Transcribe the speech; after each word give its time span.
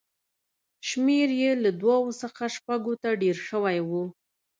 شمېر 0.87 1.29
یې 1.41 1.51
له 1.63 1.71
دوو 1.81 2.07
څخه 2.21 2.43
شپږو 2.55 2.93
ته 3.01 3.09
ډېر 3.21 3.37
شوی 3.49 3.79
و. 3.89 3.91